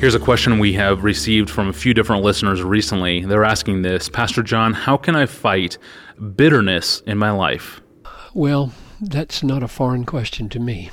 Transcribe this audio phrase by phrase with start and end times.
[0.00, 3.22] Here's a question we have received from a few different listeners recently.
[3.22, 5.76] They're asking this Pastor John, how can I fight
[6.36, 7.82] bitterness in my life?
[8.32, 10.88] Well, that's not a foreign question to me.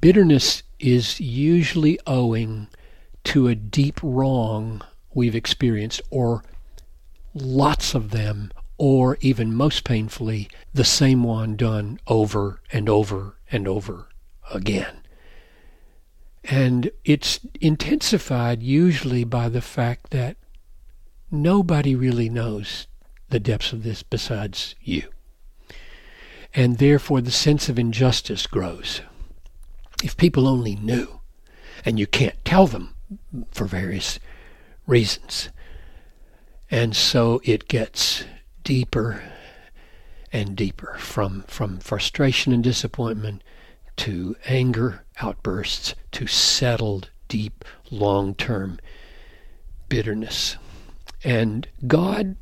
[0.00, 2.66] Bitterness is usually owing
[3.22, 4.82] to a deep wrong
[5.14, 6.42] we've experienced, or
[7.34, 13.68] lots of them, or even most painfully, the same one done over and over and
[13.68, 14.08] over
[14.52, 15.03] again.
[16.56, 20.36] And it's intensified usually by the fact that
[21.28, 22.86] nobody really knows
[23.28, 25.08] the depths of this besides you.
[26.54, 29.00] And therefore, the sense of injustice grows.
[30.04, 31.18] If people only knew,
[31.84, 32.94] and you can't tell them
[33.50, 34.20] for various
[34.86, 35.48] reasons.
[36.70, 38.26] And so it gets
[38.62, 39.24] deeper
[40.32, 43.42] and deeper from, from frustration and disappointment
[43.96, 48.78] to anger outbursts to settled, deep, long term
[49.88, 50.56] bitterness.
[51.22, 52.36] And God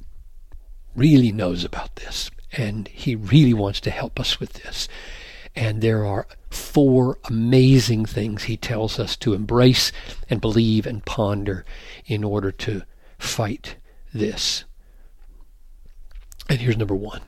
[0.94, 4.88] really knows about this, and He really wants to help us with this.
[5.54, 9.92] And there are four amazing things He tells us to embrace
[10.28, 11.64] and believe and ponder
[12.06, 12.82] in order to
[13.18, 13.76] fight
[14.12, 14.64] this.
[16.48, 17.22] And here's number one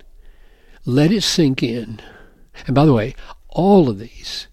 [0.86, 2.00] let it sink in.
[2.66, 3.14] And by the way,
[3.48, 4.48] all of these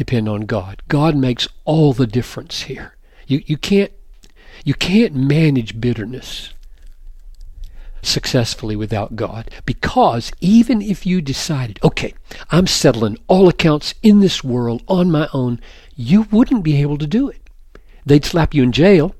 [0.00, 0.80] depend on God.
[0.88, 2.96] God makes all the difference here.
[3.26, 3.92] You, you, can't,
[4.64, 6.54] you can't manage bitterness
[8.00, 12.14] successfully without God because even if you decided, okay,
[12.50, 15.60] I'm settling all accounts in this world on my own,
[15.94, 17.50] you wouldn't be able to do it.
[18.06, 19.14] They'd slap you in jail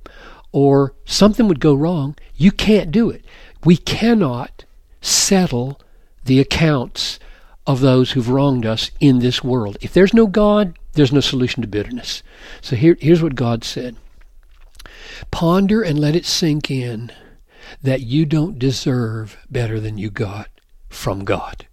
[0.51, 2.17] or something would go wrong.
[2.37, 3.23] You can't do it.
[3.67, 4.65] We cannot
[5.03, 5.79] settle
[6.25, 7.19] the accounts
[7.67, 9.77] of those who've wronged us in this world.
[9.81, 12.23] If there's no God, there's no solution to bitterness.
[12.61, 13.97] So here, here's what God said
[15.31, 17.13] Ponder and let it sink in
[17.83, 20.49] that you don't deserve better than you got
[20.89, 21.67] from God.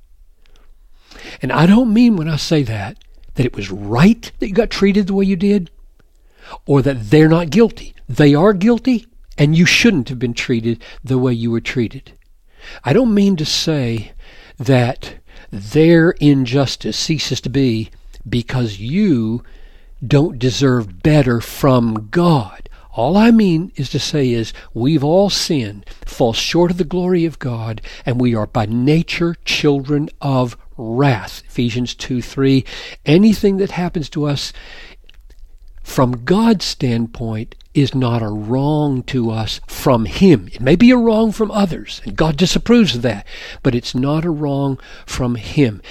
[1.41, 2.97] And I don't mean when I say that
[3.35, 5.69] that it was right that you got treated the way you did
[6.65, 7.93] or that they're not guilty.
[8.09, 9.05] They are guilty
[9.37, 12.13] and you shouldn't have been treated the way you were treated.
[12.83, 14.13] I don't mean to say
[14.57, 15.15] that
[15.51, 17.89] their injustice ceases to be
[18.27, 19.43] because you
[20.05, 22.69] don't deserve better from God.
[22.97, 27.25] All I mean is to say is we've all sinned, fall short of the glory
[27.25, 31.43] of God, and we are by nature children of wrath.
[31.47, 32.65] Ephesians 2 3.
[33.05, 34.51] Anything that happens to us
[35.87, 40.49] from God's standpoint is not a wrong to us from Him.
[40.51, 43.25] It may be a wrong from others, and God disapproves of that,
[43.63, 44.77] but it's not a wrong
[45.07, 45.81] from Him.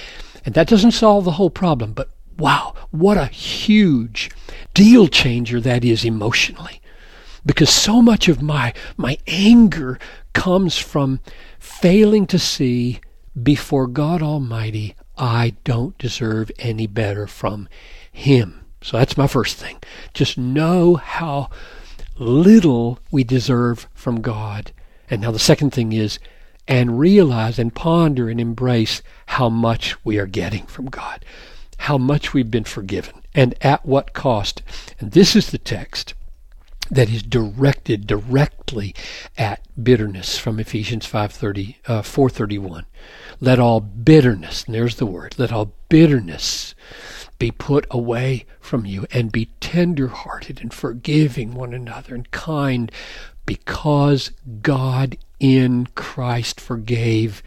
[0.45, 4.29] And that doesn't solve the whole problem, but wow, what a huge
[4.75, 6.79] deal changer that is emotionally.
[7.43, 9.99] Because so much of my, my anger
[10.31, 11.21] comes from
[11.59, 13.01] failing to see
[13.41, 17.67] before God Almighty, I don't deserve any better from
[18.11, 18.66] Him.
[18.81, 19.77] So that's my first thing.
[20.13, 21.49] Just know how
[22.17, 24.71] little we deserve from God.
[25.09, 26.19] And now the second thing is,
[26.67, 31.23] and realize and ponder and embrace how much we are getting from God,
[31.77, 34.61] how much we've been forgiven, and at what cost.
[34.99, 36.13] And this is the text
[36.89, 38.95] that is directed directly
[39.37, 42.85] at bitterness from Ephesians 5:30 uh, 4:31.
[43.39, 46.75] Let all bitterness, and there's the word, let all bitterness
[47.39, 52.91] be put away from you and be tender hearted and forgiving one another and kind
[53.45, 54.31] because
[54.61, 57.43] God in Christ forgave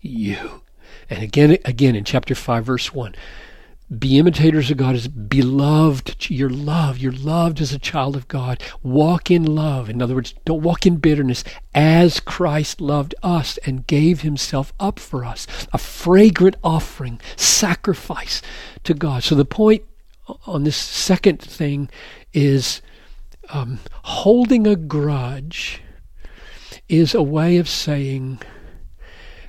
[0.00, 0.62] you.
[1.08, 3.14] And again, again in chapter 5, verse 1,
[3.98, 6.30] be imitators of God as beloved.
[6.30, 7.00] You're loved.
[7.00, 8.62] You're loved as a child of God.
[8.82, 9.90] Walk in love.
[9.90, 11.42] In other words, don't walk in bitterness
[11.74, 15.46] as Christ loved us and gave himself up for us.
[15.72, 18.42] A fragrant offering, sacrifice
[18.84, 19.24] to God.
[19.24, 19.82] So the point
[20.46, 21.90] on this second thing
[22.32, 22.82] is
[23.48, 25.82] um, holding a grudge
[26.88, 28.40] is a way of saying,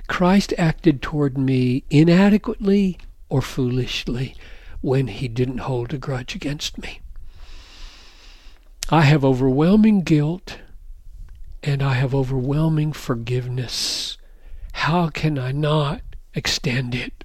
[0.08, 2.98] Christ acted toward me inadequately
[3.32, 4.36] or foolishly
[4.82, 7.00] when he didn't hold a grudge against me.
[8.90, 10.58] I have overwhelming guilt
[11.62, 14.18] and I have overwhelming forgiveness.
[14.74, 16.02] How can I not
[16.34, 17.24] extend it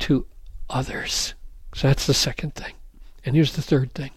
[0.00, 0.26] to
[0.68, 1.32] others?
[1.74, 2.74] So that's the second thing.
[3.24, 4.10] And here's the third thing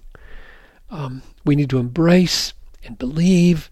[0.90, 2.54] um, we need to embrace
[2.84, 3.72] and believe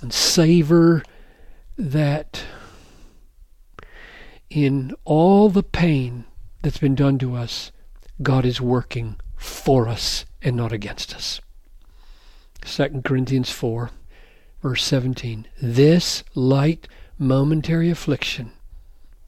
[0.00, 1.02] and savor
[1.76, 2.44] that
[4.48, 6.24] in all the pain
[6.62, 7.72] that's been done to us,
[8.22, 11.40] God is working for us and not against us.
[12.64, 13.90] 2 Corinthians 4,
[14.62, 15.48] verse 17.
[15.60, 16.88] This light
[17.18, 18.52] momentary affliction,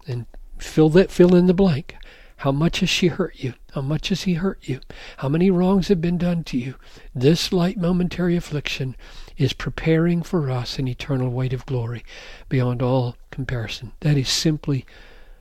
[0.06, 0.26] and
[0.58, 1.96] fill that fill in the blank.
[2.38, 3.54] How much has she hurt you?
[3.74, 4.80] How much has he hurt you?
[5.18, 6.74] How many wrongs have been done to you?
[7.14, 8.96] This light momentary affliction
[9.36, 12.04] is preparing for us an eternal weight of glory
[12.48, 13.92] beyond all comparison.
[14.00, 14.84] That is simply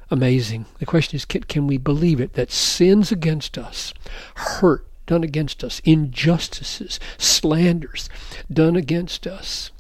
[0.10, 0.66] amazing.
[0.80, 3.94] The question is can, can we believe it that sins against us,
[4.36, 8.10] hurt done against us, injustices, slanders
[8.52, 9.72] done against us,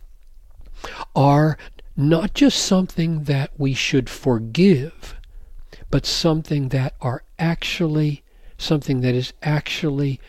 [1.15, 1.57] are
[1.95, 5.15] not just something that we should forgive,
[5.89, 8.23] but something that are actually
[8.57, 10.19] something that is actually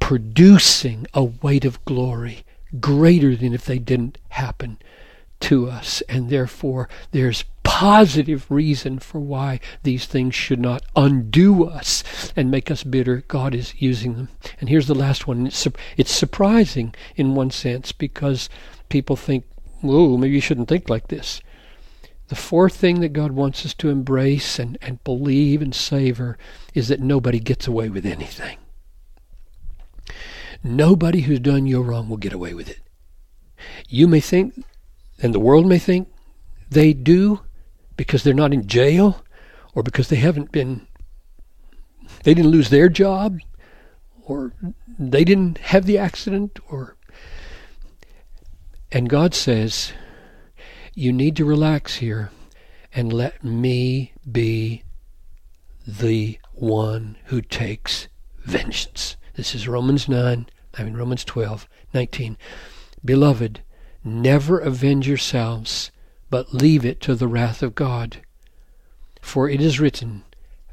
[0.00, 2.44] producing a weight of glory
[2.80, 4.78] greater than if they didn't happen
[5.40, 6.02] to us.
[6.08, 12.70] And therefore, there's positive reason for why these things should not undo us and make
[12.70, 13.24] us bitter.
[13.28, 14.28] God is using them.
[14.60, 15.48] And here's the last one.
[15.48, 15.66] It's,
[15.96, 18.48] it's surprising in one sense because
[18.88, 19.44] people think,
[19.80, 21.40] whoa, maybe you shouldn't think like this.
[22.28, 26.36] The fourth thing that God wants us to embrace and, and believe and savor
[26.74, 28.58] is that nobody gets away with anything.
[30.64, 32.80] Nobody who's done you wrong will get away with it.
[33.88, 34.64] You may think,
[35.18, 36.08] and the world may think,
[36.70, 37.40] they do
[37.96, 39.24] because they're not in jail
[39.74, 40.86] or because they haven't been,
[42.24, 43.38] they didn't lose their job
[44.24, 44.52] or
[44.98, 46.96] they didn't have the accident or.
[48.92, 49.92] And God says,
[50.94, 52.30] you need to relax here
[52.94, 54.82] and let me be
[55.86, 58.08] the one who takes
[58.38, 59.16] vengeance.
[59.34, 60.46] This is Romans 9,
[60.78, 62.38] I mean Romans 12, 19.
[63.04, 63.60] Beloved,
[64.06, 65.90] never avenge yourselves,
[66.30, 68.18] but leave it to the wrath of God.
[69.20, 70.24] For it is written,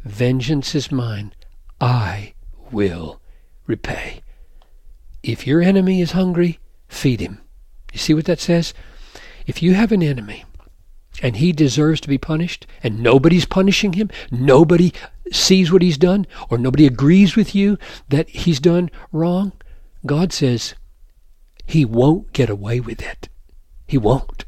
[0.06, 1.34] Vengeance is mine,
[1.82, 2.34] I
[2.72, 3.20] will
[3.66, 4.22] repay.
[5.24, 7.42] If your enemy is hungry, feed him.
[7.92, 8.74] You see what that says?
[9.48, 10.46] If you have an enemy
[11.22, 14.94] and he deserves to be punished and nobody's punishing him, nobody
[15.32, 17.78] sees what he's done, or nobody agrees with you
[18.10, 19.54] that he's done wrong,
[20.06, 20.76] God says
[21.66, 23.30] he won't get away with it.
[23.88, 24.46] He won't.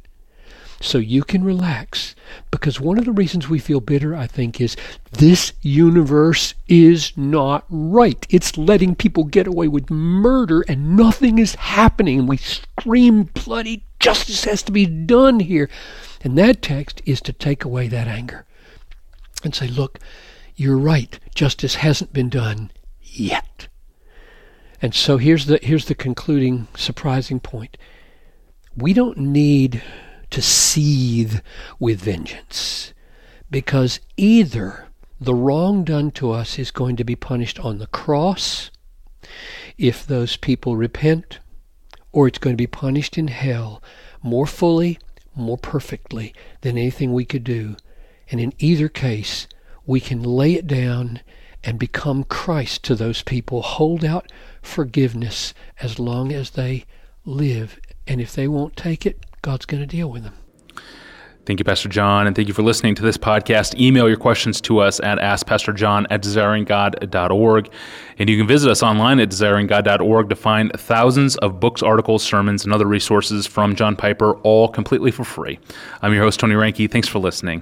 [0.82, 2.16] So you can relax.
[2.52, 4.76] Because one of the reasons we feel bitter, I think, is
[5.12, 8.26] this universe is not right.
[8.30, 12.20] It's letting people get away with murder and nothing is happening.
[12.20, 15.70] And we scream, bloody justice has to be done here.
[16.22, 18.46] And that text is to take away that anger
[19.44, 20.00] and say, look,
[20.56, 21.20] you're right.
[21.34, 22.72] Justice hasn't been done
[23.02, 23.68] yet.
[24.82, 27.78] And so here's the here's the concluding surprising point.
[28.76, 29.82] We don't need
[30.32, 31.40] to seethe
[31.80, 32.94] with vengeance
[33.50, 34.88] because either
[35.20, 38.70] the wrong done to us is going to be punished on the cross
[39.78, 41.40] if those people repent
[42.12, 43.82] or it's going to be punished in hell
[44.22, 45.00] more fully,
[45.36, 47.76] more perfectly than anything we could do.
[48.30, 49.48] And in either case,
[49.86, 51.22] we can lay it down
[51.64, 54.32] and become Christ to those people, hold out
[54.66, 56.86] forgiveness as long as they
[57.26, 57.80] live.
[58.08, 60.36] And if they won't take it, God's going to deal with them.
[61.46, 63.80] Thank you, Pastor John, and thank you for listening to this podcast.
[63.80, 67.72] Email your questions to us at askpastorjohn at desiringgod.org.
[68.18, 72.66] And you can visit us online at desiringgod.org to find thousands of books, articles, sermons,
[72.66, 75.60] and other resources from John Piper, all completely for free.
[76.02, 76.90] I'm your host, Tony Reinke.
[76.90, 77.62] Thanks for listening.